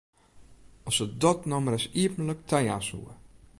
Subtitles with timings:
[0.87, 3.11] As se dat no mar ris iepentlik tajaan soe!